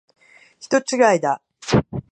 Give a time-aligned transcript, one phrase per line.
[0.59, 1.43] 人違いだ。